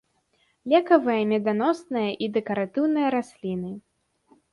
[0.71, 3.71] Лекавыя, меданосныя і дэкаратыўныя расліны.